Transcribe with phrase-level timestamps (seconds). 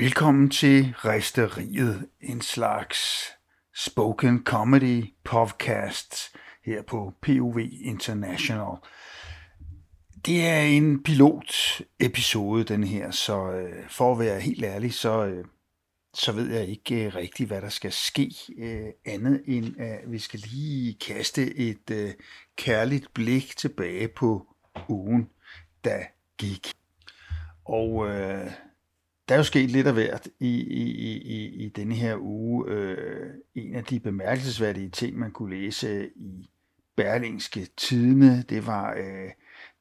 [0.00, 3.30] Velkommen til Resteriet, en slags
[3.76, 6.14] spoken comedy podcast
[6.64, 8.76] her på POV International.
[10.26, 15.44] Det er en pilot-episode, den her, så øh, for at være helt ærlig, så, øh,
[16.14, 20.18] så ved jeg ikke øh, rigtigt, hvad der skal ske øh, andet end, at vi
[20.18, 22.10] skal lige kaste et øh,
[22.56, 24.46] kærligt blik tilbage på
[24.88, 25.28] ugen,
[25.84, 25.98] der
[26.38, 26.72] gik.
[27.64, 28.50] Og øh,
[29.30, 32.68] der er jo sket lidt af hvert i, i, i, i denne her uge.
[32.68, 36.50] Øh, en af de bemærkelsesværdige ting, man kunne læse i
[36.96, 39.30] Berlingske Tidene, det var, øh,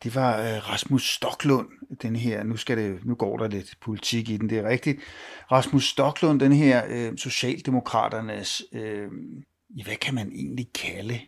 [0.03, 1.67] det var øh, Rasmus Stoklund,
[2.02, 4.99] den her, nu, skal det, nu går der lidt politik i den, det er rigtigt.
[5.52, 9.08] Rasmus Stoklund, den her øh, Socialdemokraternes, øh,
[9.84, 11.19] hvad kan man egentlig kalde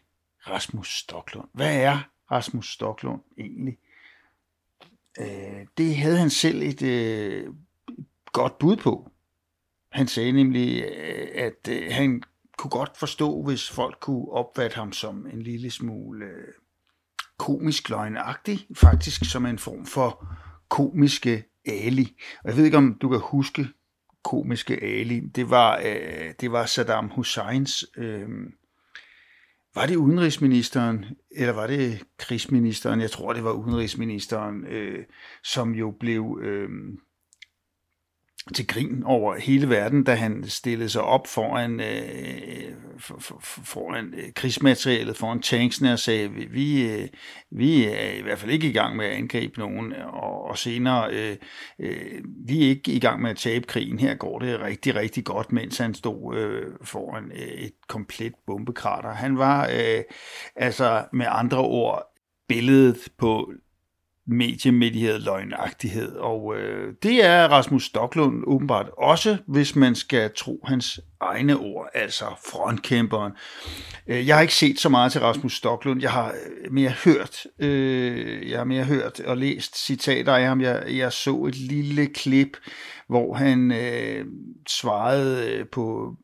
[0.47, 1.47] Rasmus Stoklund?
[1.53, 3.77] Hvad er Rasmus Stoklund egentlig?
[5.19, 7.47] Øh, det havde han selv et øh,
[8.31, 9.11] godt bud på.
[9.91, 12.23] Han sagde nemlig, øh, at øh, han
[12.57, 16.53] kunne godt forstå, hvis folk kunne opfatte ham som en lille smule øh,
[17.37, 20.27] komisk løgnagtig, faktisk som en form for
[20.69, 22.15] komiske Ali.
[22.43, 23.67] Og jeg ved ikke, om du kan huske
[24.23, 25.19] komiske Ali.
[25.19, 25.79] Det var,
[26.41, 28.29] det var Saddam Husseins øh,
[29.75, 33.01] var det udenrigsministeren, eller var det krigsministeren?
[33.01, 35.05] Jeg tror, det var udenrigsministeren, øh,
[35.43, 36.69] som jo blev øh,
[38.55, 44.13] til grin over hele verden, da han stillede sig op foran, øh, for, for, foran
[44.17, 47.07] øh, krigsmaterialet, foran tanksene og sagde, vi, vi, øh,
[47.51, 51.13] vi er i hvert fald ikke i gang med at angribe nogen, og, og senere,
[51.13, 51.37] øh,
[51.79, 55.25] øh, vi er ikke i gang med at tabe krigen, her går det rigtig, rigtig
[55.25, 59.13] godt, mens han stod øh, foran øh, et komplet bombekrater.
[59.13, 60.03] Han var øh,
[60.55, 62.03] altså med andre ord
[62.47, 63.51] billedet på
[64.27, 70.99] mediemedihed løgnagtighed, og øh, det er Rasmus Stoklund åbenbart også, hvis man skal tro hans
[71.21, 73.33] egne ord, altså frontkæmperen.
[74.07, 77.45] Øh, jeg har ikke set så meget til Rasmus Stoklund, jeg har øh, mere hørt,
[77.59, 80.61] øh, jeg har mere hørt og læst citater af ham.
[80.61, 82.57] Jeg, jeg så et lille klip,
[83.07, 84.25] hvor han øh,
[84.69, 86.15] svarede øh, på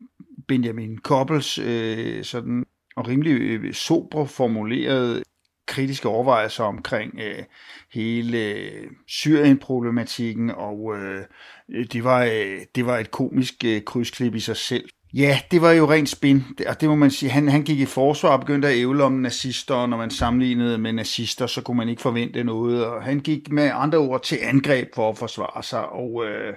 [0.48, 2.64] Benjamin Koppels øh, sådan
[2.96, 5.22] og rimelig øh, sobre formuleret
[5.68, 7.44] kritiske overvejelser omkring øh,
[7.92, 11.22] hele øh, Syrien-problematikken, og øh,
[11.92, 14.88] det, var, øh, det var et komisk øh, krydsklip i sig selv.
[15.14, 17.30] Ja, det var jo rent spin, og det må man sige.
[17.30, 20.78] Han, han gik i forsvar og begyndte at ævle om nazister, og når man sammenlignede
[20.78, 24.38] med nazister, så kunne man ikke forvente noget, og han gik med andre ord til
[24.42, 26.54] angreb for at forsvare sig, og, øh,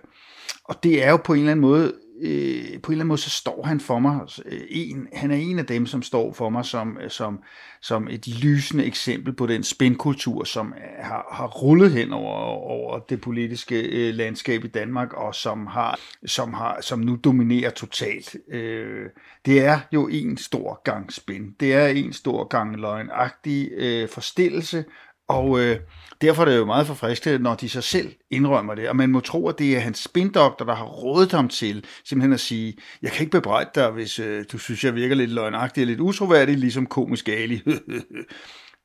[0.63, 3.21] og det er jo på en eller anden måde øh, på en eller anden måde,
[3.21, 6.49] så står han for mig, øh, en, han er en af dem, som står for
[6.49, 7.39] mig som, øh, som,
[7.81, 12.99] som et lysende eksempel på den spændkultur, som øh, har, har rullet hen over, over
[12.99, 18.35] det politiske øh, landskab i Danmark, og som, har, som, har, som nu dominerer totalt.
[18.51, 19.05] Øh,
[19.45, 21.55] det er jo en stor gang spænd.
[21.59, 24.85] Det er en stor gang løgnagtig øh, forstillelse,
[25.27, 25.79] og øh,
[26.21, 28.89] derfor er det jo meget forfriskende, når de så selv indrømmer det.
[28.89, 32.33] Og man må tro, at det er hans spindoktor, der har rådet ham til simpelthen
[32.33, 35.81] at sige, jeg kan ikke bebrejde dig, hvis øh, du synes, jeg virker lidt løgnagtig
[35.83, 37.61] og lidt utroværdig, ligesom komisk Ali.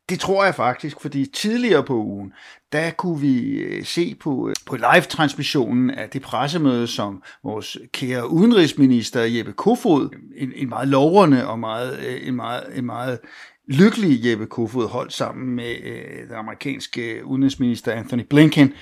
[0.09, 2.33] Det tror jeg faktisk, fordi tidligere på ugen,
[2.73, 8.31] der kunne vi øh, se på, øh, på live-transmissionen af det pressemøde, som vores kære
[8.31, 13.19] udenrigsminister Jeppe Kofod, en, en meget lovrende og meget, øh, en meget, en meget
[13.69, 18.73] lykkelige Jeppe Kofod holdt sammen med øh, den amerikanske udenrigsminister Anthony Blinken.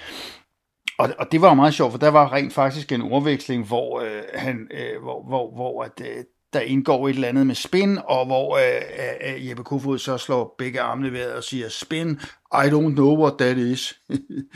[0.99, 4.01] Og, og det var jo meget sjovt, for der var rent faktisk en ordveksling, hvor,
[4.01, 7.99] øh, han, øh, hvor, hvor, hvor at, øh, der indgår et eller andet med spin,
[8.09, 8.83] og hvor øh,
[9.25, 12.11] øh, øh Jeppe Kofod så slår begge armene ved og siger, spin,
[12.53, 14.01] I don't know what that is.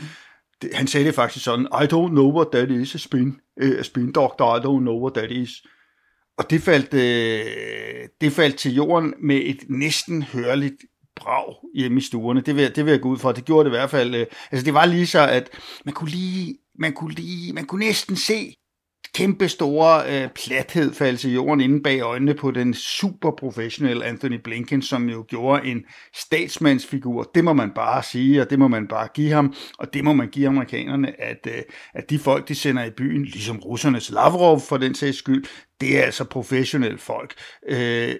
[0.73, 4.11] han sagde det faktisk sådan, I don't know what that is, a spin, uh, spin
[4.11, 5.49] doctor, I don't know what that is.
[6.39, 10.75] Og det faldt, øh, det faldt til jorden med et næsten hørligt
[11.15, 12.41] brag hjemme i stuerne.
[12.41, 13.31] Det vil, det vil jeg gå ud fra.
[13.31, 14.15] Det gjorde det i hvert fald.
[14.15, 15.49] Øh, altså det var lige så, at
[15.85, 18.55] man kunne lige, man kunne lige, man kunne næsten se
[19.19, 24.39] kæmpe store øh, plathed falde til jorden inde bag øjnene på den super professionelle Anthony
[24.43, 25.83] Blinken, som jo gjorde en
[26.15, 27.23] statsmandsfigur.
[27.35, 30.13] Det må man bare sige, og det må man bare give ham, og det må
[30.13, 31.61] man give amerikanerne, at, øh,
[31.93, 35.45] at de folk, de sender i byen, ligesom russernes Lavrov for den sags skyld,
[35.81, 37.33] det er altså professionelle folk.
[37.69, 38.15] Øh,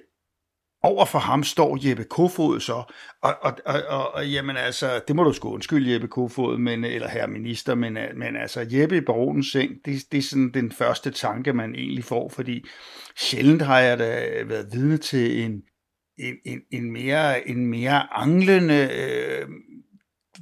[0.83, 2.73] over for ham står Jeppe Kofod så,
[3.21, 6.83] og, og, og, og, og jamen altså, det må du sgu undskylde Jeppe Kofod, men,
[6.83, 10.51] eller herre minister, men, øh, men altså Jeppe i baronens seng, det, det er sådan
[10.53, 12.65] den første tanke, man egentlig får, fordi
[13.17, 15.61] sjældent har jeg da været vidne til en,
[16.17, 19.47] en, en, en mere, en mere anglende, øh,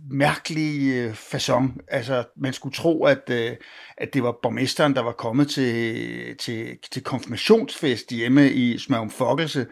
[0.09, 1.85] mærkelig øh, façon.
[1.87, 3.55] Altså, man skulle tro, at, øh,
[3.97, 9.65] at det var borgmesteren, der var kommet til, til, til konfirmationsfest hjemme i Smørum Fokkelse,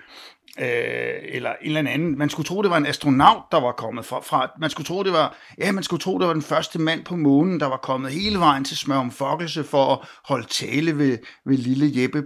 [0.60, 0.66] øh,
[1.24, 2.18] eller en eller anden.
[2.18, 4.52] Man skulle tro, det var en astronaut, der var kommet fra, fra.
[4.60, 7.16] Man skulle tro, det var, ja, man skulle tro, det var den første mand på
[7.16, 11.58] månen, der var kommet hele vejen til Smørum Fokkelse for at holde tale ved, ved
[11.58, 12.24] lille Jeppe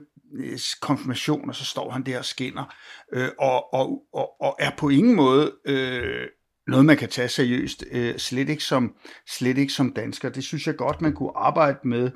[0.81, 2.73] konfirmation, og så står han der og skinner,
[3.13, 6.27] øh, og, og, og, og er på ingen måde øh,
[6.67, 8.95] noget, man kan tage seriøst, øh, slet, ikke som,
[9.27, 10.29] slet ikke som dansker.
[10.29, 12.11] Det synes jeg godt, man kunne arbejde med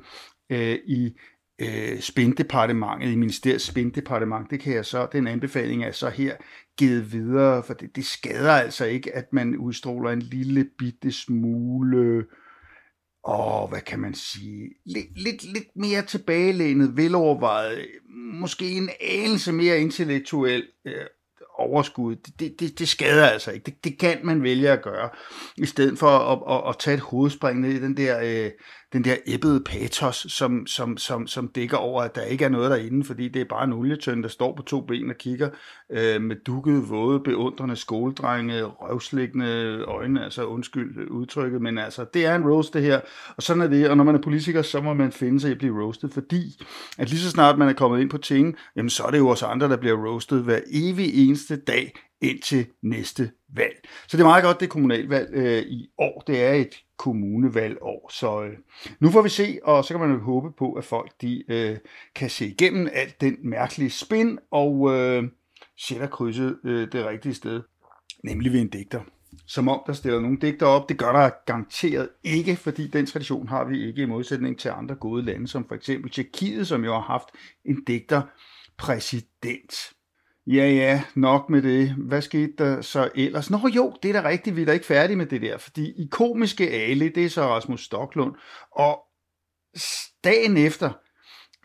[0.50, 1.12] øh, i
[1.62, 6.36] øh, spindepartementet, i ministeriets spindepartement, Det kan jeg så, den anbefaling er så her
[6.78, 12.26] givet videre, for det, det skader altså ikke, at man udstråler en lille bitte smule
[13.24, 17.88] og hvad kan man sige, lidt, lidt, lidt mere tilbagelænet, velovervejet,
[18.34, 21.06] måske en anelse mere intellektuel øh,
[21.58, 23.64] overskud, det, det, det skader altså ikke.
[23.66, 25.10] Det, det kan man vælge at gøre,
[25.58, 28.52] i stedet for at, at, at tage et hovedspring ned i den der, øh,
[28.94, 32.72] den der æbbede patos, som, som, som, som dækker over, at der ikke er noget
[32.72, 35.50] derinde, fordi det er bare en olietøn, der står på to ben og kigger
[35.92, 42.36] øh, med dukket, våde, beundrende skoledrenge, røvsliggende øjne, altså undskyld udtrykket, men altså, det er
[42.36, 43.02] en roast det her,
[43.38, 45.52] og sådan er det, og når man er politiker, så må man finde sig i
[45.52, 46.64] at blive roasted, fordi
[46.98, 49.28] at lige så snart man er kommet ind på ting, jamen så er det jo
[49.28, 53.76] også andre, der bliver roasted hver evig eneste dag, indtil næste valg.
[54.08, 56.24] Så det er meget godt, det kommunalvalg øh, i år.
[56.28, 58.10] Det er et kommunevalgår.
[58.14, 58.58] Så øh,
[59.00, 61.78] nu får vi se, og så kan man jo håbe på, at folk de øh,
[62.16, 65.24] kan se igennem alt den mærkelige spin og øh,
[65.78, 67.62] sætter krydset øh, det rigtige sted,
[68.24, 69.02] nemlig ved en digter.
[69.48, 70.90] Som om der stiller nogle digter op.
[70.90, 74.96] Det gør der garanteret ikke, fordi den tradition har vi ikke i modsætning til andre
[74.96, 77.28] gode lande, som for eksempel Tjekkiet, som jo har haft
[77.66, 78.22] en digter
[78.78, 79.94] præsident.
[80.48, 81.96] Ja, ja, nok med det.
[81.98, 83.50] Hvad skete der så ellers?
[83.50, 85.86] Nå jo, det er da rigtigt, vi er da ikke færdige med det der, fordi
[85.86, 88.36] i komiske Ali, det er så Rasmus Stoklund,
[88.72, 89.00] og
[90.24, 90.92] dagen efter,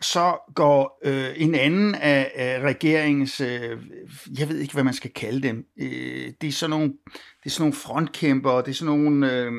[0.01, 3.77] så går øh, en anden af, af regeringens, øh,
[4.39, 6.87] jeg ved ikke, hvad man skal kalde dem, øh, det, er sådan nogle,
[7.43, 9.33] det er sådan nogle frontkæmper, det er sådan nogle...
[9.33, 9.51] Øh,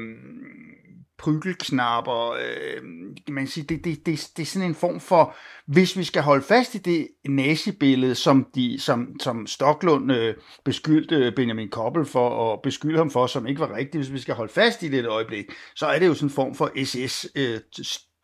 [1.20, 2.31] prygelknapper.
[2.31, 2.82] Øh,
[3.28, 5.37] man sige, det, det, det, det er sådan en form for,
[5.67, 10.34] hvis vi skal holde fast i det nazibillede, som, de, som, som Stoklund øh,
[10.64, 14.34] beskyldte Benjamin Koppel for og beskylde ham for, som ikke var rigtigt, hvis vi skal
[14.34, 15.44] holde fast i det et øjeblik,
[15.75, 17.61] så er det jo sådan en form for SS øh,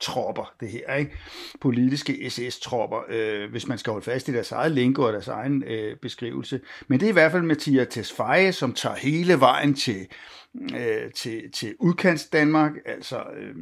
[0.00, 1.12] tropper, det her, ikke?
[1.60, 5.62] Politiske SS-tropper, øh, hvis man skal holde fast i deres eget lingo og deres egen
[5.62, 6.60] øh, beskrivelse.
[6.88, 10.06] Men det er i hvert fald Mathias Tesfaye, som tager hele vejen til,
[10.76, 13.54] øh, til, til udkants Danmark, altså øh,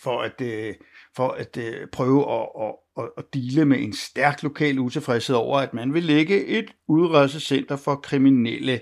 [0.00, 0.74] for at, øh,
[1.16, 5.58] for at øh, prøve at, at, at, at dele med en stærk lokal utilfredshed over,
[5.58, 8.80] at man vil lægge et udrejsecenter for kriminelle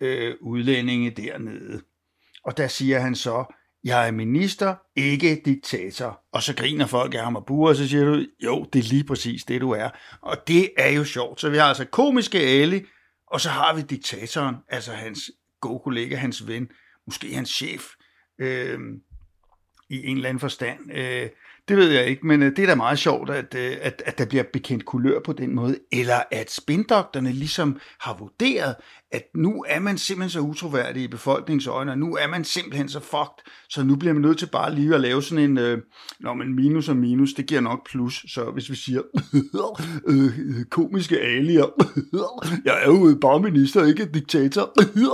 [0.00, 1.82] øh, udlændinge dernede.
[2.44, 3.44] Og der siger han så,
[3.84, 6.20] jeg er minister, ikke diktator.
[6.32, 8.88] Og så griner folk af ham og buer, og så siger du, jo, det er
[8.88, 9.88] lige præcis det, du er.
[10.20, 11.40] Og det er jo sjovt.
[11.40, 12.84] Så vi har altså komiske Ali,
[13.26, 15.30] og så har vi diktatoren, altså hans
[15.60, 16.70] god kollega, hans ven,
[17.06, 17.84] måske hans chef,
[18.38, 18.80] øh,
[19.88, 20.92] i en eller anden forstand.
[20.92, 21.28] Øh,
[21.70, 24.18] det ved jeg ikke, men øh, det er da meget sjovt, at, øh, at, at
[24.18, 28.74] der bliver bekendt kulør på den måde, eller at spindokterne ligesom har vurderet,
[29.12, 32.88] at nu er man simpelthen så utroværdig i befolkningens øjne, og nu er man simpelthen
[32.88, 35.78] så fucked, så nu bliver man nødt til bare lige at lave sådan en, øh,
[36.20, 39.02] når man minus og minus, det giver nok plus, så hvis vi siger,
[40.08, 41.66] øh, øh, komiske alier,
[42.64, 44.72] jeg er jo bare minister, ikke diktator,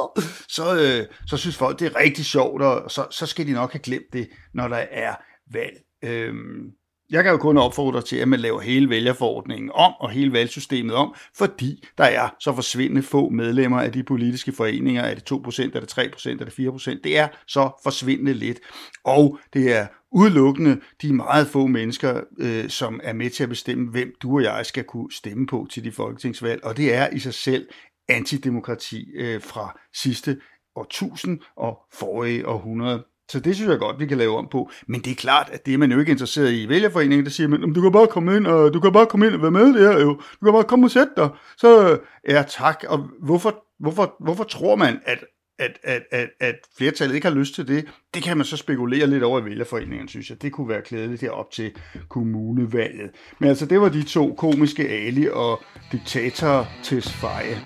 [0.56, 3.72] så, øh, så synes folk, det er rigtig sjovt, og så, så skal de nok
[3.72, 5.14] have glemt det, når der er
[5.52, 5.85] valg.
[6.06, 6.72] Øhm,
[7.10, 10.94] jeg kan jo kun opfordre til, at man laver hele vælgerforordningen om og hele valgsystemet
[10.94, 15.02] om, fordi der er så forsvindende få medlemmer af de politiske foreninger.
[15.02, 17.00] Er det 2%, er det 3%, er det 4%?
[17.04, 18.58] Det er så forsvindende lidt.
[19.04, 23.90] Og det er udelukkende de meget få mennesker, øh, som er med til at bestemme,
[23.90, 26.64] hvem du og jeg skal kunne stemme på til de folketingsvalg.
[26.64, 27.68] Og det er i sig selv
[28.08, 30.40] antidemokrati øh, fra sidste
[30.76, 33.04] årtusind og forrige århundrede.
[33.28, 34.70] Så det synes jeg godt, vi kan lave om på.
[34.86, 36.68] Men det er klart, at det er man jo ikke interesseret i.
[36.68, 39.34] Vælgerforeningen, der siger, men du kan bare komme ind, og du kan bare komme ind
[39.34, 40.08] og være med der jo.
[40.40, 41.28] Du kan bare komme og sætte dig.
[41.56, 42.84] Så ja, tak.
[42.88, 45.24] Og hvorfor, hvorfor, hvorfor tror man, at,
[45.58, 47.84] at, at, at, at flertallet ikke har lyst til det?
[48.14, 50.42] Det kan man så spekulere lidt over i vælgerforeningen, synes jeg.
[50.42, 51.72] Det kunne være klædeligt op til
[52.08, 53.10] kommunevalget.
[53.38, 57.56] Men altså, det var de to komiske Ali og diktator Tesfaye.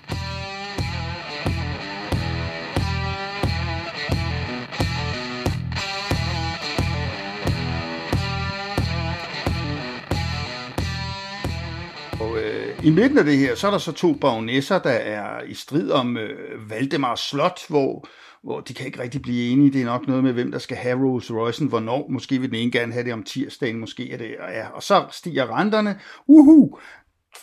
[12.83, 15.91] I midten af det her, så er der så to baronesser, der er i strid
[15.91, 18.07] om øh, Valdemars Slot, hvor,
[18.43, 19.73] hvor de kan ikke rigtig blive enige.
[19.73, 22.07] Det er nok noget med, hvem der skal have Rolls Royce'en, hvornår.
[22.09, 24.67] Måske vil den ene gerne have det om tirsdagen, måske er det, ja.
[24.67, 25.99] Og så stiger renterne.
[26.27, 26.77] Uhu!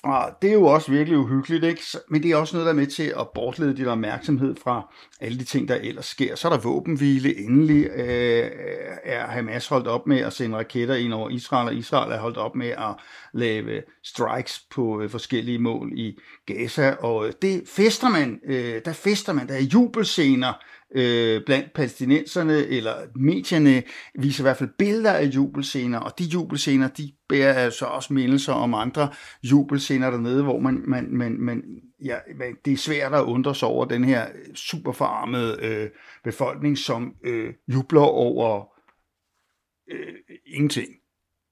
[0.02, 1.82] Og det er jo også virkelig uhyggeligt, ikke?
[2.08, 5.38] men det er også noget, der er med til at bortlede din opmærksomhed fra alle
[5.38, 6.36] de ting, der ellers sker.
[6.36, 7.38] Så er der våbenhvile.
[7.38, 8.50] Endelig øh,
[9.04, 12.36] er Hamas holdt op med at sende raketter ind over Israel, og Israel er holdt
[12.36, 12.94] op med at
[13.32, 16.90] lave strikes på øh, forskellige mål i Gaza.
[16.90, 20.52] Og øh, det fester man, øh, der fester man, der er jubelscener
[20.94, 23.82] øh, blandt palæstinenserne, eller medierne
[24.14, 28.52] viser i hvert fald billeder af jubelscener, og de jubelscener, de bærer altså også mindelser
[28.52, 29.08] om andre
[29.42, 31.62] jubelscener dernede, hvor man, man, man, man
[32.04, 32.18] ja,
[32.64, 35.90] det er svært at undre sig over den her super forarmede øh,
[36.24, 38.66] befolkning, som øh, jubler over
[39.90, 40.14] øh,
[40.46, 40.88] ingenting.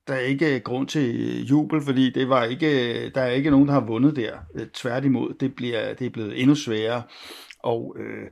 [0.07, 3.31] Der er ikke øh, grund til øh, jubel, fordi det var ikke, øh, der er
[3.31, 4.39] ikke nogen, der har vundet der.
[4.75, 7.03] Tværtimod, det, bliver, det er blevet endnu sværere.
[7.59, 8.31] Og øh,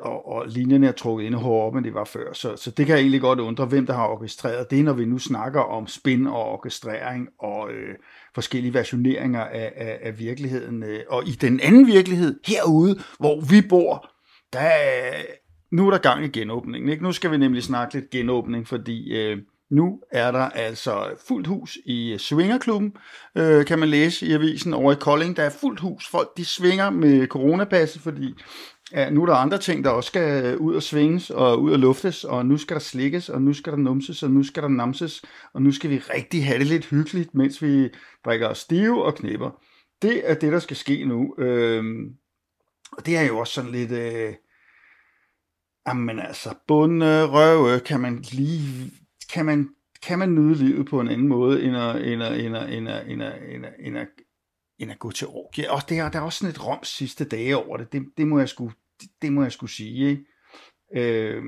[0.00, 2.32] og, og linjerne er trukket endnu hårdere op, end det var før.
[2.32, 5.04] Så, så det kan jeg egentlig godt undre, hvem der har orkestreret det, når vi
[5.04, 7.94] nu snakker om spin og orkestrering og øh,
[8.34, 10.82] forskellige versioneringer af, af, af virkeligheden.
[10.82, 14.10] Øh, og i den anden virkelighed, herude, hvor vi bor,
[14.52, 15.22] der er,
[15.70, 16.90] nu er der gang i genåbningen.
[16.90, 17.02] Ikke?
[17.02, 19.16] Nu skal vi nemlig snakke lidt genåbning, fordi...
[19.16, 19.38] Øh,
[19.70, 22.92] nu er der altså fuldt hus i øh, Svingerklubben,
[23.36, 25.36] øh, kan man læse i avisen over i Kolding.
[25.36, 26.08] Der er fuldt hus.
[26.08, 28.34] Folk de svinger med coronapasset, fordi
[28.92, 31.72] Ja, nu er der andre ting, der også skal øh, ud og svinges og ud
[31.72, 34.62] og luftes, og nu skal der slikkes, og nu skal der numses, og nu skal
[34.62, 37.88] der namses, og nu skal vi rigtig have det lidt hyggeligt, mens vi
[38.24, 39.62] drikker os stive og knipper.
[40.02, 41.34] Det er det, der skal ske nu.
[41.38, 42.14] Øhm,
[42.92, 43.90] og det er jo også sådan lidt...
[43.90, 44.34] Øh,
[45.88, 48.92] jamen altså, bundrøve kan man lige...
[49.32, 49.68] Kan man,
[50.02, 52.88] kan man nyde livet på en anden måde, end at, end at, end at, end
[52.88, 54.08] at, end at, end at, end at
[54.78, 55.70] end at gå til orgie.
[55.70, 57.92] Og der, der er også sådan et roms sidste dage over det.
[57.92, 60.10] Det, det må jeg sgu, det, det må jeg sgu sige.
[60.10, 60.24] Ikke?
[60.96, 61.42] Øh,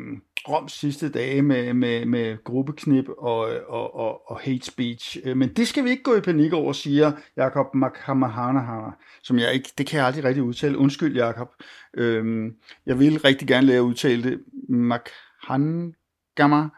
[0.48, 5.18] Roms sidste dage med, med, med gruppeknip og, og, og, og hate speech.
[5.24, 8.90] Øh, men det skal vi ikke gå i panik over, siger Jakob Makamahanahana,
[9.22, 10.78] som jeg ikke, det kan jeg aldrig rigtig udtale.
[10.78, 11.48] Undskyld, Jakob.
[11.94, 12.52] Øh,
[12.86, 14.40] jeg vil rigtig gerne lære at udtale det.
[14.68, 16.68] Makhangama.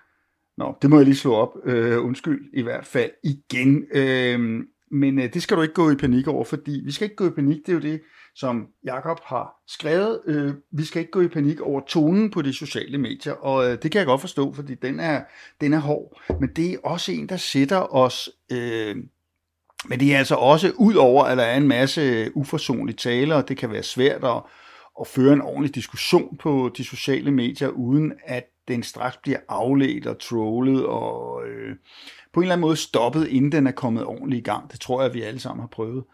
[0.56, 1.56] Nå, det må jeg lige slå op.
[1.64, 3.84] Øh, undskyld i hvert fald igen.
[3.94, 7.16] Øh, men øh, det skal du ikke gå i panik over, fordi vi skal ikke
[7.16, 8.00] gå i panik, det er jo det,
[8.34, 10.20] som Jakob har skrevet.
[10.26, 13.78] Øh, vi skal ikke gå i panik over tonen på de sociale medier, og øh,
[13.82, 15.22] det kan jeg godt forstå, fordi den er,
[15.60, 16.22] den er hård.
[16.40, 18.30] Men det er også en, der sætter os...
[18.52, 18.96] Øh,
[19.88, 23.48] men det er altså også ud over, at der er en masse uforsonlige taler, og
[23.48, 24.42] det kan være svært at,
[25.00, 30.06] at føre en ordentlig diskussion på de sociale medier, uden at den straks bliver afledt
[30.06, 31.46] og trollet og...
[31.48, 31.76] Øh,
[32.32, 34.72] på en eller anden måde stoppet, inden den er kommet ordentligt i gang.
[34.72, 36.04] Det tror jeg, vi alle sammen har prøvet.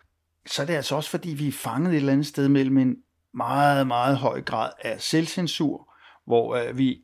[0.47, 2.97] Så er det altså også, fordi vi er fanget et eller andet sted mellem en
[3.35, 5.93] meget, meget høj grad af selvcensur,
[6.26, 7.00] hvor øh, vi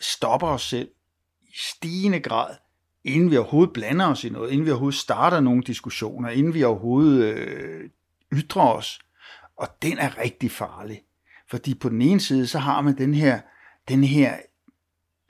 [0.00, 0.88] stopper os selv
[1.42, 2.54] i stigende grad,
[3.04, 6.64] inden vi overhovedet blander os i noget, inden vi overhovedet starter nogle diskussioner, inden vi
[6.64, 7.90] overhovedet øh,
[8.32, 9.00] ytrer os.
[9.60, 11.02] Og den er rigtig farlig.
[11.50, 13.40] Fordi på den ene side, så har man den her,
[13.88, 14.36] den her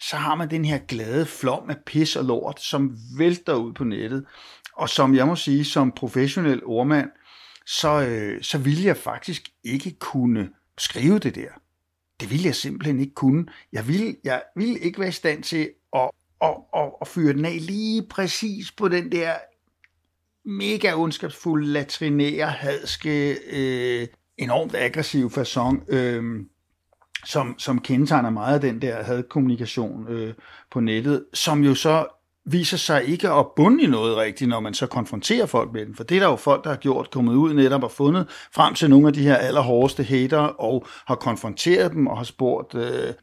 [0.00, 3.84] så har man den her glade flom af pis og lort, som vælter ud på
[3.84, 4.26] nettet.
[4.76, 7.10] Og som jeg må sige, som professionel ordmand,
[7.66, 11.48] så, øh, så ville jeg faktisk ikke kunne skrive det der.
[12.20, 13.46] Det ville jeg simpelthen ikke kunne.
[13.72, 16.10] Jeg ville, jeg ville ikke være i stand til at,
[16.42, 19.34] at, at, at fyre den af lige præcis på den der
[20.44, 24.08] mega ondskabsfulde, latrinære, hadske, øh,
[24.40, 25.94] enormt aggressiv façon.
[25.94, 26.44] Øh,
[27.24, 30.34] som, som kendetegner meget af den der hadkommunikation øh,
[30.70, 32.06] på nettet, som jo så
[32.44, 35.94] viser sig ikke at bunde i noget rigtigt, når man så konfronterer folk med den.
[35.94, 38.74] For det er der jo folk, der har gjort, kommet ud netop og fundet frem
[38.74, 43.14] til nogle af de her allerhårdeste hater, og har konfronteret dem og har spurgt, øh,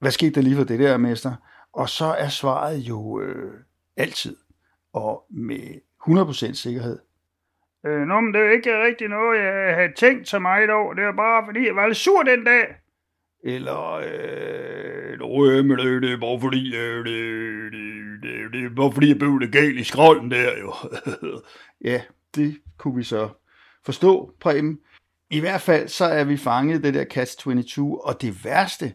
[0.00, 1.32] hvad skete der lige for det der, mester?
[1.72, 3.52] Og så er svaret jo øh,
[3.96, 4.36] altid,
[4.92, 6.98] og med 100% sikkerhed.
[7.86, 10.94] Øh, Nå, men det er ikke rigtig noget, jeg havde tænkt så meget over.
[10.94, 12.66] Det var bare, fordi jeg var lidt sur den dag.
[13.44, 18.64] Eller, øh, Nå, øh, men det, det er bare fordi, øh, det, det, det, det
[18.64, 20.74] er bare fordi, jeg blev lidt gal i skrolden der, jo.
[21.90, 22.02] ja,
[22.34, 23.28] det kunne vi så
[23.84, 24.78] forstå, Preben.
[25.30, 28.92] I hvert fald så er vi fanget det der Catch-22, og det værste,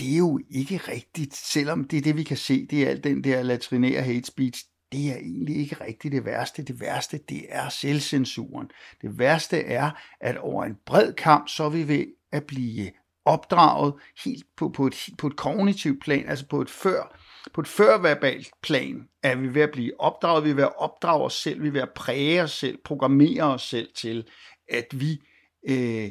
[0.00, 3.04] det er jo ikke rigtigt, selvom det er det, vi kan se, det er alt
[3.04, 6.12] den der latrinære hate speech, det er egentlig ikke rigtigt.
[6.12, 6.62] Det værste.
[6.62, 8.70] Det værste, det er selvcensuren.
[9.02, 9.90] Det værste er,
[10.20, 12.90] at over en bred kamp, så er vi ved at blive
[13.24, 17.18] opdraget helt på, på, et, på et kognitivt plan, altså på et før,
[17.52, 21.24] på et førverbalt plan, er vi ved at blive opdraget, vi er ved at opdrage
[21.24, 24.28] os selv, vi er ved at præge os selv, programmere os selv til,
[24.68, 25.22] at vi
[25.68, 26.10] øh,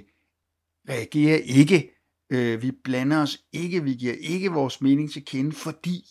[0.90, 1.94] reagerer ikke.
[2.30, 6.04] Øh, vi blander os ikke, vi giver ikke vores mening til kende, fordi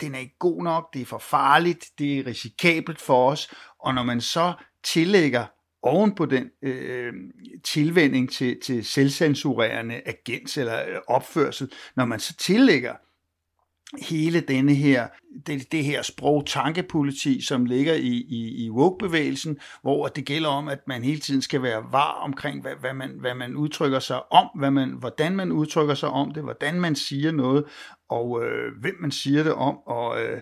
[0.00, 3.94] den er ikke god nok, det er for farligt, det er risikabelt for os, og
[3.94, 4.52] når man så
[4.84, 5.46] tillægger
[5.82, 7.12] oven på den øh,
[7.64, 12.94] tilvænding til, til selvcensurerende agens eller øh, opførsel, når man så tillægger
[13.98, 15.08] hele denne her,
[15.46, 20.78] det, det her sprog-tankepoliti, som ligger i, i, i woke-bevægelsen, hvor det gælder om, at
[20.86, 24.46] man hele tiden skal være var omkring, hvad, hvad, man, hvad man udtrykker sig om,
[24.58, 27.64] hvad man, hvordan man udtrykker sig om det, hvordan man siger noget,
[28.08, 30.40] og øh, hvem man siger det om, og, øh,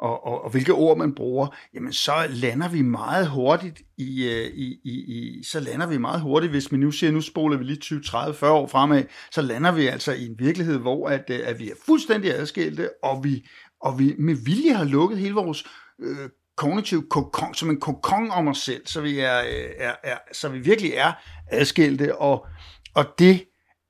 [0.00, 4.46] og, og, og hvilke ord man bruger, jamen så lander vi meget hurtigt i, øh,
[4.46, 7.64] i, i, i så lander vi meget hurtigt, hvis vi nu siger, nu spoler vi
[7.64, 11.30] lige 20, 30, 40 år fremad, så lander vi altså i en virkelighed, hvor at,
[11.30, 13.48] øh, at vi er fuldstændig adskilte, og vi,
[13.80, 15.64] og vi med vilje har lukket hele vores
[16.00, 20.18] øh, kognitiv kokon, som en kokon om os selv, så vi, er, øh, er, er,
[20.32, 21.12] så vi virkelig er
[21.50, 22.46] adskilte, og,
[22.94, 23.44] og det,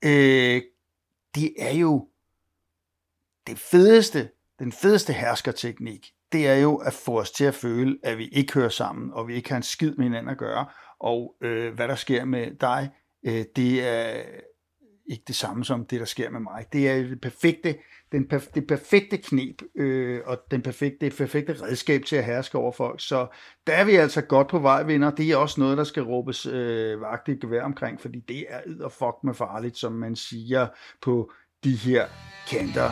[0.05, 0.62] øh,
[1.35, 2.09] det er jo
[3.47, 4.29] det fedeste,
[4.61, 8.55] den fedeste herskerteknik, det er jo at få os til at føle, at vi ikke
[8.55, 10.67] hører sammen, og vi ikke har en skid med hinanden at gøre,
[11.00, 12.90] og øh, hvad der sker med dig,
[13.26, 14.23] øh, det er
[15.11, 16.67] ikke det samme som det, der sker med mig.
[16.73, 17.79] Det er det perfekte,
[18.12, 22.73] den, det perfekte knep øh, og den perfekte, det perfekte redskab til at herske over
[22.73, 23.00] folk.
[23.00, 23.26] Så
[23.67, 25.11] der er vi altså godt på vej, venner.
[25.11, 29.17] Det er også noget, der skal råbes øh, vagtigt gevær omkring, fordi det er fuck
[29.25, 30.67] med farligt, som man siger
[31.02, 31.33] på
[31.64, 32.07] de her
[32.50, 32.90] kanter.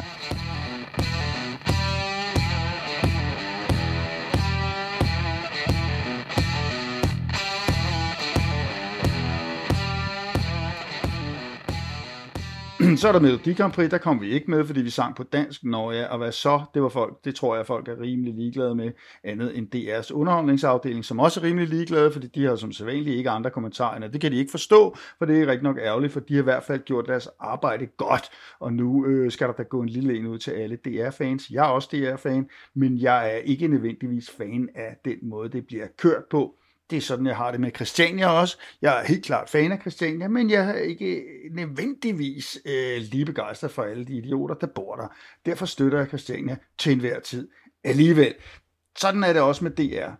[12.99, 15.23] Så er der Melodi Grand Prix, der kom vi ikke med, fordi vi sang på
[15.23, 15.65] dansk.
[15.65, 16.63] Nå ja, og hvad så?
[16.75, 18.93] Det var folk, det tror jeg, folk er rimelig ligeglade med,
[19.25, 23.31] andet end DR's underholdningsafdeling, som også er rimelig ligeglade, fordi de har som sædvanligt ikke
[23.31, 24.09] andre kommentarer.
[24.09, 26.45] Det kan de ikke forstå, for det er rigtig nok ærgerligt, for de har i
[26.45, 28.31] hvert fald gjort deres arbejde godt,
[28.61, 31.51] og nu øh, skal der da gå en lille en ud til alle DR-fans.
[31.51, 35.87] Jeg er også DR-fan, men jeg er ikke nødvendigvis fan af den måde, det bliver
[35.99, 36.58] kørt på.
[36.91, 38.59] Det er sådan, jeg har det med Christiania også.
[38.83, 43.71] Jeg er helt klart fan af Christiania, men jeg er ikke nødvendigvis øh, lige begejstret
[43.71, 45.15] for alle de idioter, der bor der.
[45.47, 47.49] Derfor støtter jeg Christiania til enhver tid
[47.85, 48.35] alligevel.
[48.99, 50.11] Sådan er det også med DR.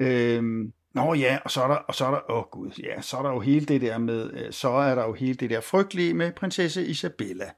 [0.00, 3.00] Øhm, Nå ja, og så er der, og så er der, åh oh gud, ja,
[3.00, 5.50] så er der jo hele det der med, øh, så er der jo hele det
[5.50, 7.50] der frygtelige med prinsesse Isabella.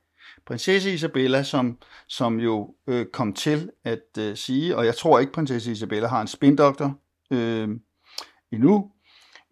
[0.46, 5.32] Prinsesse Isabella, som, som jo øh, kom til at øh, sige, og jeg tror ikke,
[5.32, 6.98] prinsesse Isabella har en spindoktor,
[7.30, 7.68] øh,
[8.52, 8.90] endnu.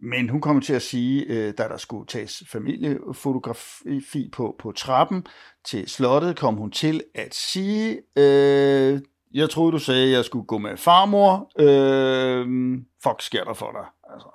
[0.01, 5.27] Men hun kommer til at sige, øh, da der skulle tages familiefotografi på, på trappen
[5.65, 9.01] til slottet, kom hun til at sige, øh,
[9.35, 11.53] jeg troede, du sagde, at jeg skulle gå med farmor.
[11.59, 12.47] Øh,
[13.03, 14.13] fuck sker der for dig?
[14.13, 14.29] Altså,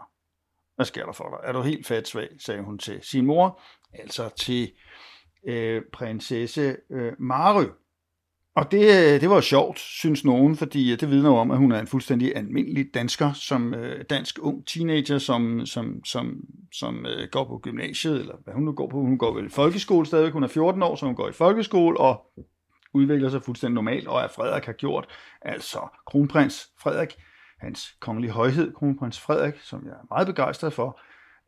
[0.76, 1.50] hvad sker der for dig?
[1.50, 3.62] Er du helt fatsvag, sagde hun til sin mor,
[3.94, 4.72] altså til
[5.48, 7.66] øh, prinsesse øh, Mary.
[8.56, 11.72] Og det, øh, det var sjovt, synes nogen, fordi øh, det vidner om, at hun
[11.72, 16.42] er en fuldstændig almindelig dansker, som øh, dansk ung teenager, som, som, som,
[16.74, 18.98] som øh, går på gymnasiet, eller hvad hun nu går på.
[18.98, 20.34] Hun går vel i folkeskole stadigvæk.
[20.34, 22.26] hun er 14 år, så hun går i folkeskole, og
[22.94, 25.06] udvikler sig fuldstændig normalt, og er Frederik har gjort,
[25.42, 27.16] altså kronprins Frederik,
[27.60, 31.00] hans kongelige højhed, kronprins Frederik, som jeg er meget begejstret for,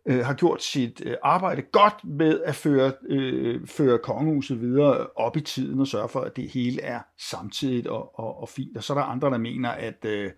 [0.06, 5.38] øh, har gjort sit øh, arbejde godt med at føre, øh, føre kongehuset videre op
[5.38, 8.78] i tiden og sørge for, at det hele er samtidigt og, og, og fint.
[8.78, 10.32] Og så er der andre, der mener, at, øh,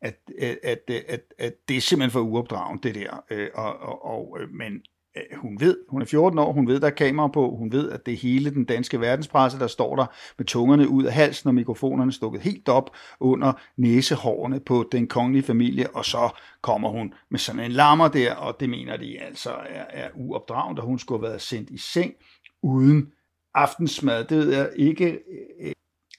[0.00, 3.24] at, at, at, at, at det er simpelthen for uopdragende, det der.
[3.30, 4.82] Øh, og, og, og, øh, men
[5.16, 7.90] Øh, hun ved, hun er 14 år, hun ved, der er kamera på, hun ved,
[7.90, 10.06] at det er hele den danske verdenspresse, der står der
[10.38, 15.42] med tungerne ud af halsen og mikrofonerne stukket helt op under næsehårene på den kongelige
[15.42, 19.50] familie, og så kommer hun med sådan en lammer der, og det mener de altså
[19.50, 22.12] er, er uopdragende, og hun skulle have været sendt i seng
[22.62, 23.12] uden
[23.54, 24.24] aftensmad.
[24.24, 25.18] Det ved jeg ikke
[25.60, 25.72] øh,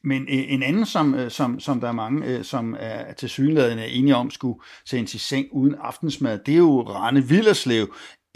[0.04, 4.16] men øh, en anden, som, som, som der er mange, som er til synligheden enige
[4.16, 7.94] om, skulle sendes i seng uden aftensmad, det er jo Rane Villerslev,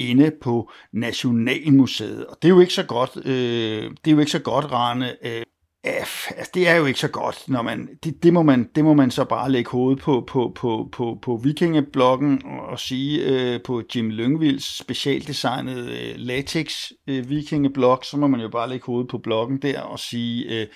[0.10, 2.26] inde på Nationalmuseet.
[2.26, 5.26] Og det er jo ikke så godt, øh, det er jo ikke så godt, Rane.
[5.28, 5.44] Øh,
[5.84, 8.94] altså, det er jo ikke så godt, når man, det, det, må man, det må
[8.94, 13.82] man så bare lægge hovedet på, på, på, på, på vikingebloggen og sige øh, på
[13.96, 19.18] Jim Lyngvilds specialdesignede øh, latex øh, vikingeblog, så må man jo bare lægge hovedet på
[19.18, 20.68] bloggen der og sige, øh,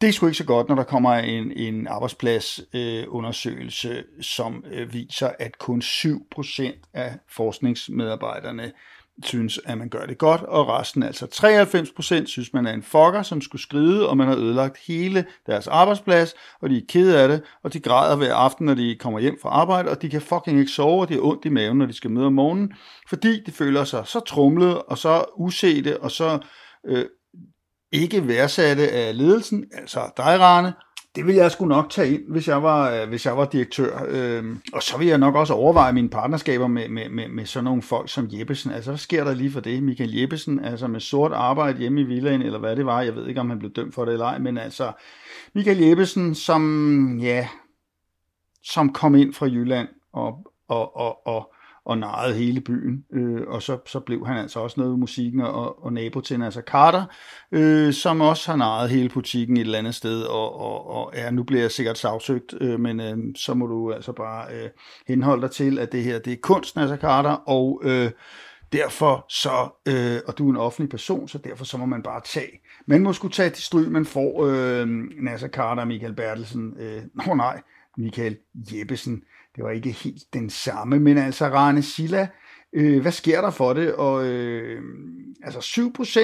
[0.00, 4.92] det er sgu ikke så godt, når der kommer en, en arbejdspladsundersøgelse, øh, som øh,
[4.92, 8.72] viser, at kun 7% af forskningsmedarbejderne
[9.22, 11.26] synes, at man gør det godt, og resten, altså
[12.22, 15.66] 93%, synes, man er en fucker, som skulle skride, og man har ødelagt hele deres
[15.66, 19.20] arbejdsplads, og de er kede af det, og de græder hver aften, når de kommer
[19.20, 21.78] hjem fra arbejde, og de kan fucking ikke sove, og de har ondt i maven,
[21.78, 22.72] når de skal møde om morgenen,
[23.08, 26.38] fordi de føler sig så trumlet, og så usete, og så
[26.86, 27.06] øh,
[27.94, 30.72] ikke værdsatte af øh, ledelsen, altså dig, Rane,
[31.14, 34.04] det vil jeg sgu nok tage ind, hvis jeg var, øh, hvis jeg var direktør.
[34.08, 37.64] Øhm, og så vil jeg nok også overveje mine partnerskaber med, med, med, med sådan
[37.64, 38.72] nogle folk som Jeppesen.
[38.72, 39.82] Altså, hvad sker der lige for det?
[39.82, 43.02] Michael Jeppesen, altså med sort arbejde hjemme i villaen, eller hvad det var.
[43.02, 44.92] Jeg ved ikke, om han blev dømt for det eller ej, men altså,
[45.52, 47.48] Michael Jeppesen, som, ja,
[48.62, 51.53] som kom ind fra Jylland og, og, og, og
[51.84, 53.04] og narrede hele byen.
[53.12, 56.38] Øh, og så, så blev han altså også noget ved musikken og, og nabo til
[56.38, 57.04] Nasser altså Carter,
[57.52, 61.30] øh, som også har narret hele butikken et eller andet sted, og, og, og ja,
[61.30, 64.70] nu bliver jeg sikkert sagsøgt, øh, men øh, så må du altså bare øh,
[65.08, 68.10] henholde dig til, at det her det er kunst, Nasser altså Carter, og øh,
[68.72, 72.20] derfor så, øh, og du er en offentlig person, så derfor så må man bare
[72.24, 72.60] tage.
[72.86, 74.88] Man må skulle tage til stryg, man får øh,
[75.22, 76.74] Nasser Carter og Michael Bertelsen.
[76.78, 77.62] Øh, nå nej,
[77.98, 79.22] Michael Jeppesen
[79.56, 82.28] det var ikke helt den samme, men altså Rane Silla,
[82.72, 83.94] øh, hvad sker der for det?
[83.94, 84.82] Og øh,
[85.42, 85.58] altså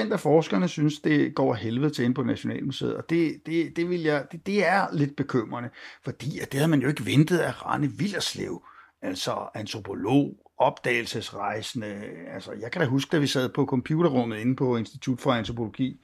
[0.07, 3.89] 7% af forskerne synes, det går helvede til ind på Nationalmuseet, og det, det, det,
[3.89, 5.69] vil jeg, det, det er lidt bekymrende,
[6.03, 8.63] fordi at det havde man jo ikke ventet af Rane Villerslev,
[9.01, 12.01] altså antropolog, opdagelsesrejsende.
[12.33, 15.99] Altså, jeg kan da huske, da vi sad på computerrummet inde på Institut for Antropologi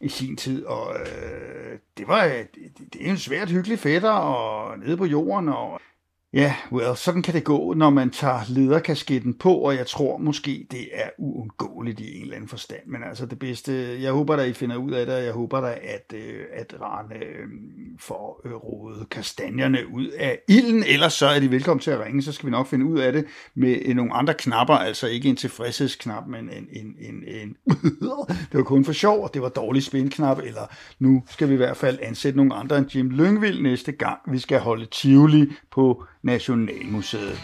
[0.00, 4.78] i sin tid, og øh, det var det, det er en svært hyggelig fætter, og
[4.78, 5.80] nede på jorden, og
[6.32, 10.18] Ja, yeah, well, sådan kan det gå, når man tager lederkasketten på, og jeg tror
[10.18, 12.80] måske, det er uundgåeligt i en eller anden forstand.
[12.86, 15.60] Men altså det bedste, jeg håber da, I finder ud af det, og jeg håber
[15.60, 17.48] da, at, øh, at Rane øh,
[17.98, 22.22] får øh, rodet kastanjerne ud af ilden, ellers så er de velkommen til at ringe,
[22.22, 25.36] så skal vi nok finde ud af det med nogle andre knapper, altså ikke en
[25.36, 27.56] tilfredshedsknap, men en, en, en, en
[28.50, 31.56] det var kun for sjov, og det var dårlig spændknap, eller nu skal vi i
[31.56, 36.04] hvert fald ansætte nogle andre end Jim Lyngvild næste gang, vi skal holde Tivoli på
[36.28, 37.38] Nationalmuseet.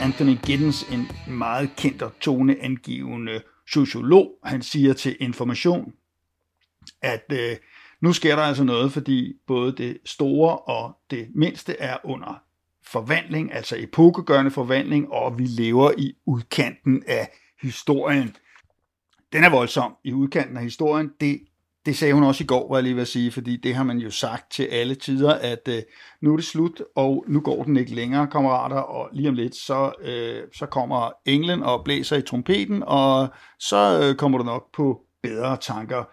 [0.00, 5.92] Anthony Giddens, en meget kendt og toneangivende sociolog, han siger til Information,
[7.02, 7.56] at øh,
[8.00, 12.45] nu sker der altså noget, fordi både det store og det mindste er under
[12.86, 17.28] forvandling, altså epokegørende forvandling, og vi lever i udkanten af
[17.62, 18.36] historien.
[19.32, 21.10] Den er voldsom i udkanten af historien.
[21.20, 21.40] Det,
[21.86, 23.84] det sagde hun også i går, var jeg lige ved at sige, fordi det har
[23.84, 25.82] man jo sagt til alle tider, at øh,
[26.22, 29.54] nu er det slut, og nu går den ikke længere, kammerater, og lige om lidt,
[29.54, 34.62] så, øh, så kommer englen og blæser i trompeten, og så øh, kommer du nok
[34.74, 36.04] på bedre tanker,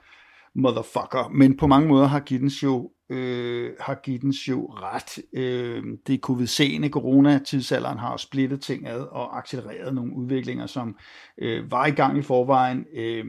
[0.56, 1.30] motherfucker.
[1.30, 5.20] Men på mange måder har Giddens jo øh, har Giddens jo ret.
[5.34, 10.98] Øh, det covid-19, corona-tidsalderen har splittet ting ad og accelereret nogle udviklinger, som
[11.38, 12.86] øh, var i gang i forvejen.
[12.94, 13.26] Øh,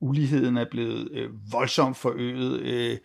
[0.00, 2.60] uligheden er blevet øh, voldsomt forøget.
[2.60, 2.96] Øh,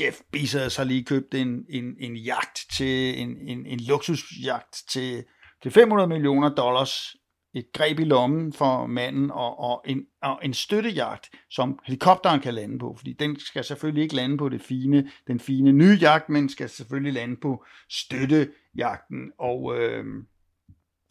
[0.00, 5.24] Jeff Bezos har lige købt en, en, en jagt til en, en, en luksusjagt til,
[5.62, 7.16] til 500 millioner dollars
[7.54, 12.54] et greb i lommen for manden og, og, en, og en støttejagt, som helikopteren kan
[12.54, 16.28] lande på, fordi den skal selvfølgelig ikke lande på det fine, den fine nye jagt,
[16.28, 19.32] men skal selvfølgelig lande på støttejagten.
[19.38, 20.04] Og, øh,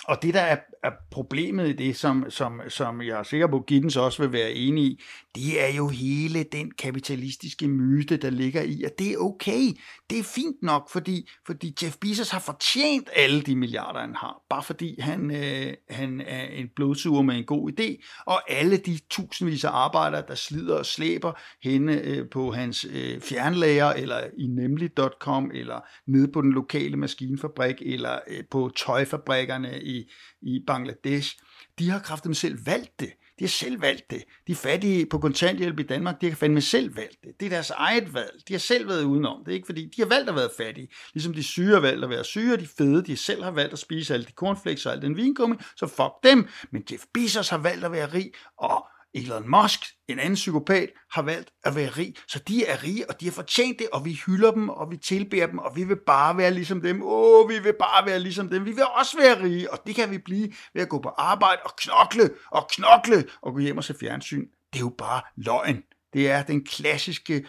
[0.07, 3.63] og det, der er, er problemet i det, som, som, som jeg er sikker på,
[3.67, 5.01] Giddens også vil være enig i,
[5.35, 9.61] det er jo hele den kapitalistiske myte, der ligger i, at det er okay.
[10.09, 14.41] Det er fint nok, fordi, fordi Jeff Bezos har fortjent alle de milliarder, han har,
[14.49, 18.99] bare fordi han, øh, han er en blodsuger med en god idé, og alle de
[19.09, 21.31] tusindvis af arbejdere, der slider og slæber
[21.63, 27.75] henne øh, på hans øh, fjernlager, eller i nemlig.com, eller nede på den lokale maskinfabrik,
[27.81, 30.11] eller øh, på tøjfabrikkerne i,
[30.41, 31.37] i Bangladesh,
[31.79, 33.09] de har kraften selv valgt det.
[33.39, 34.23] De har selv valgt det.
[34.47, 37.31] De fattige på kontanthjælp i Danmark, de har fandme selv valgt det.
[37.39, 38.41] Det er deres eget valg.
[38.47, 39.43] De har selv været udenom.
[39.45, 40.87] Det er ikke fordi, de har valgt at være fattige.
[41.13, 43.73] Ligesom de syge har valgt at være syge, og de fede, de selv har valgt
[43.73, 46.47] at spise alle de cornflakes og al den vingummi, så fuck dem.
[46.71, 51.21] Men Jeff Bezos har valgt at være rig, og Elon Musk, en anden psykopat, har
[51.21, 52.15] valgt at være rig.
[52.27, 54.97] Så de er rige, og de har fortjent det, og vi hylder dem, og vi
[54.97, 57.01] tilbærer dem, og vi vil bare være ligesom dem.
[57.03, 58.65] Åh, vi vil bare være ligesom dem.
[58.65, 61.61] Vi vil også være rige, og det kan vi blive ved at gå på arbejde
[61.65, 64.45] og knokle og knokle og gå hjem og se fjernsyn.
[64.73, 65.83] Det er jo bare løgn.
[66.13, 67.45] Det er den klassiske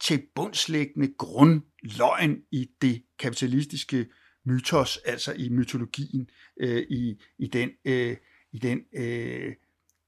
[0.00, 4.06] tilbundslæggende grundløgn i det kapitalistiske
[4.46, 6.28] mytos, altså i mytologien,
[6.60, 8.16] øh, i, i den, øh,
[8.52, 9.52] i den øh,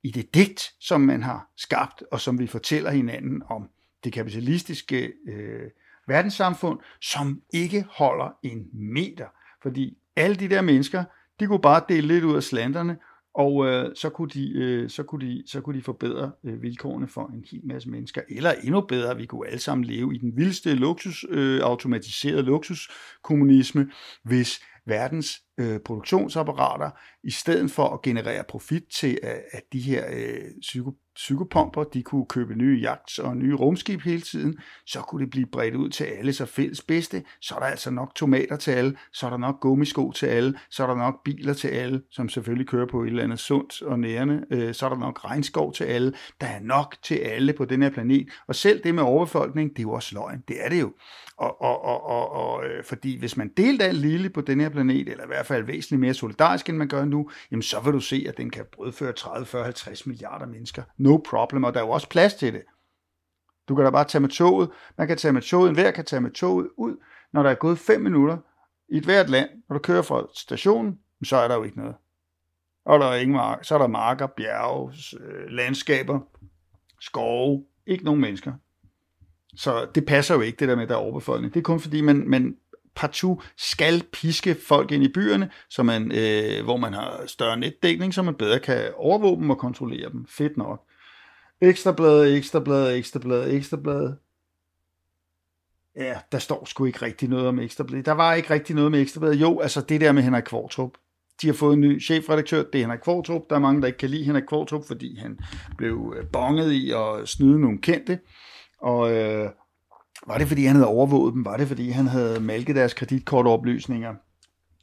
[0.06, 3.68] i det digt, som man har skabt, og som vi fortæller hinanden om
[4.04, 5.70] det kapitalistiske øh,
[6.08, 9.26] verdenssamfund, som ikke holder en meter.
[9.62, 11.04] Fordi alle de der mennesker,
[11.40, 12.96] de kunne bare dele lidt ud af slanderne,
[13.34, 17.08] og øh, så, kunne de, øh, så, kunne de, så kunne de forbedre øh, vilkårene
[17.08, 18.22] for en hel masse mennesker.
[18.28, 23.90] Eller endnu bedre, vi kunne alle sammen leve i den vildeste luksus, øh, automatiserede luksuskommunisme,
[24.22, 26.90] hvis verdens øh, produktionsapparater,
[27.24, 32.02] i stedet for at generere profit til, at, at de her øh, psyko, psykopomper, de
[32.02, 35.88] kunne købe nye jagts og nye rumskib hele tiden, så kunne det blive bredt ud
[35.88, 39.30] til alle, så fælles bedste, så er der altså nok tomater til alle, så er
[39.30, 42.86] der nok gummisko til alle, så er der nok biler til alle, som selvfølgelig kører
[42.86, 46.12] på et eller andet sundt og nærende, øh, så er der nok regnskov til alle,
[46.40, 49.78] der er nok til alle på den her planet, og selv det med overbefolkning, det
[49.78, 50.92] er jo også løgn, det er det jo,
[51.38, 54.68] og, og, og, og, og øh, fordi hvis man delte alt lille på den her
[54.68, 57.92] planet, eller i hvert fald væsentligt mere solidarisk, end man gør nu, jamen så vil
[57.92, 60.82] du se, at den kan brødføre 30, 40, 50 milliarder mennesker.
[60.98, 62.62] No problem, og der er jo også plads til det.
[63.68, 64.70] Du kan da bare tage med toget.
[64.98, 66.96] Man kan tage med toget, hver kan tage med toget ud,
[67.32, 68.38] når der er gået 5 minutter
[68.88, 69.48] i et hvert land.
[69.68, 71.94] Når du kører fra stationen, så er der jo ikke noget.
[72.84, 73.64] Og der er ingen mark.
[73.64, 76.20] Så er der marker, bjerge, øh, landskaber,
[77.00, 77.64] skove.
[77.86, 78.52] Ikke nogen mennesker.
[79.56, 81.54] Så det passer jo ikke, det der med, der er overbefolkning.
[81.54, 82.56] Det er kun fordi, man, man
[82.96, 88.14] partout skal piske folk ind i byerne, så man, øh, hvor man har større netdækning,
[88.14, 90.26] så man bedre kan overvåge dem og kontrollere dem.
[90.28, 90.82] Fedt nok.
[91.60, 94.12] Ekstrablad, ekstrablad, ekstrablad, ekstrablad.
[95.96, 98.02] Ja, der står sgu ikke rigtig noget om ekstrablad.
[98.02, 99.34] Der var ikke rigtig noget med ekstrablad.
[99.34, 100.90] Jo, altså det der med Henrik Kvartrup.
[101.42, 103.42] De har fået en ny chefredaktør, det er Henrik Kvartrup.
[103.50, 105.38] Der er mange, der ikke kan lide Henrik Kvartrup, fordi han
[105.78, 108.18] blev øh, bonget i at snyde nogle kendte.
[108.78, 109.50] Og øh,
[110.26, 111.44] var det, fordi han havde overvåget dem?
[111.44, 114.14] Var det, fordi han havde malket deres kreditkortoplysninger?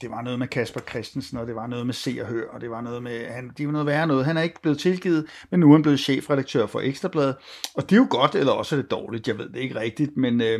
[0.01, 2.61] Det var noget med Kasper Christensen, og det var noget med Se og Hør, og
[2.61, 4.25] det var noget med, han, det var noget værre noget.
[4.25, 7.35] Han er ikke blevet tilgivet, men nu er han blevet chefredaktør for Ekstrabladet.
[7.75, 10.17] Og det er jo godt, eller også er det dårligt, jeg ved det ikke rigtigt,
[10.17, 10.59] men øh,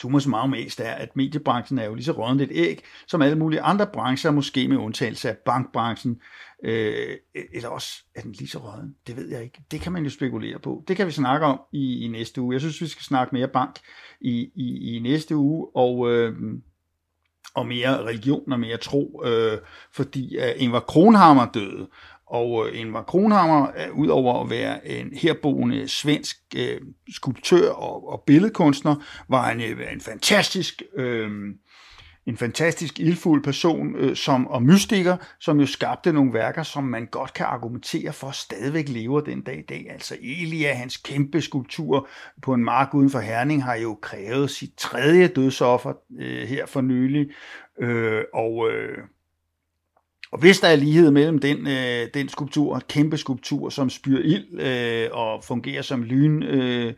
[0.00, 3.38] Thomas meget mest er, at mediebranchen er jo lige så rådent et æg, som alle
[3.38, 6.20] mulige andre brancher, måske med undtagelse af bankbranchen,
[6.64, 7.16] øh,
[7.54, 8.94] eller også er den lige så råden.
[9.06, 9.62] Det ved jeg ikke.
[9.70, 10.84] Det kan man jo spekulere på.
[10.88, 12.52] Det kan vi snakke om i, i næste uge.
[12.52, 13.76] Jeg synes, vi skal snakke mere bank
[14.20, 16.36] i, i, i næste uge, og, øh,
[17.54, 19.58] og mere religion og mere tro, øh,
[19.92, 21.88] fordi øh, Ingvar Kronhammer døde,
[22.30, 26.80] og øh, en var Kronhammer, øh, udover at være en herboende svensk øh,
[27.14, 28.94] skulptør og, og billedkunstner,
[29.28, 31.30] var han øh, en fantastisk øh,
[32.26, 37.06] en fantastisk ildfuld person øh, som, og mystiker, som jo skabte nogle værker, som man
[37.06, 39.86] godt kan argumentere for stadigvæk lever den dag i dag.
[39.90, 42.08] Altså Elia, hans kæmpe skulptur
[42.42, 46.80] på en mark uden for Herning, har jo krævet sit tredje dødsoffer øh, her for
[46.80, 47.30] nylig.
[47.80, 48.98] Øh, og øh,
[50.32, 54.60] og hvis der er lighed mellem den, øh, den skulptur, kæmpe skulptur, som spyr ild
[54.60, 56.94] øh, og fungerer som lyn, øh,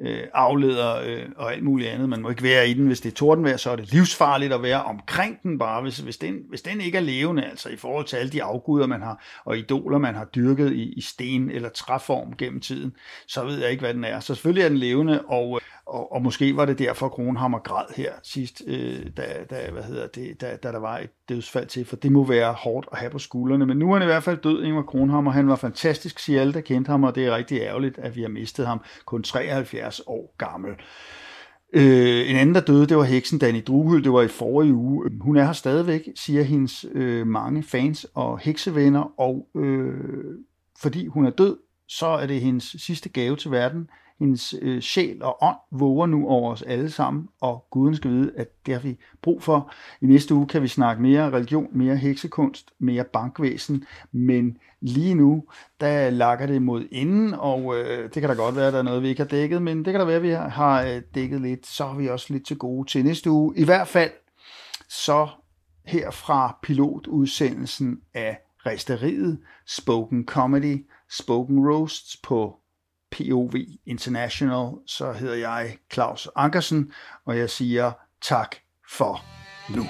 [0.00, 2.08] øh, afleder øh, og alt muligt andet.
[2.08, 4.62] Man må ikke være i den, hvis det er tordenvejr, så er det livsfarligt at
[4.62, 8.04] være omkring den bare, hvis, hvis, den, hvis den ikke er levende, altså i forhold
[8.04, 11.68] til alle de afguder, man har, og idoler, man har dyrket i, i sten eller
[11.68, 12.92] træform gennem tiden,
[13.26, 14.20] så ved jeg ikke, hvad den er.
[14.20, 17.84] Så selvfølgelig er den levende, og, øh, og, og måske var det derfor, Kronhammer græd
[17.96, 21.84] her sidst, øh, da, da, hvad hedder det, da, da der var et dødsfald til,
[21.84, 23.66] for det må være hårdt at have på skuldrene.
[23.66, 25.30] Men nu er han i hvert fald død, Ingvar Kronhammer.
[25.30, 28.22] Han var fantastisk, siger alle, der kendte ham, og det er rigtig ærgerligt, at vi
[28.22, 30.70] har mistet ham kun 73 år gammel.
[31.72, 35.10] Øh, en anden, der døde, det var heksen Danny Druhyl, det var i forrige uge.
[35.20, 39.94] Hun er her stadigvæk, siger hendes øh, mange fans og heksevenner, og øh,
[40.78, 41.56] fordi hun er død,
[41.88, 43.88] så er det hendes sidste gave til verden.
[44.18, 48.32] Hendes øh, sjæl og ånd våger nu over os alle sammen, og Guden skal vide,
[48.36, 49.72] at det har vi brug for.
[50.00, 55.44] I næste uge kan vi snakke mere religion, mere heksekunst, mere bankvæsen, men lige nu,
[55.80, 58.82] der lakker det mod inden, og øh, det kan da godt være, at der er
[58.82, 61.40] noget, vi ikke har dækket, men det kan da være, at vi har øh, dækket
[61.40, 63.54] lidt, så har vi også lidt til gode til næste uge.
[63.56, 64.10] I hvert fald,
[64.88, 65.28] så
[65.86, 72.56] her fra pilotudsendelsen af Resteriet, Spoken Comedy, Spoken Roasts på
[73.14, 73.54] POV
[73.86, 76.92] International, så hedder jeg Claus Ankersen,
[77.24, 78.56] og jeg siger tak
[78.90, 79.24] for
[79.76, 79.84] nu.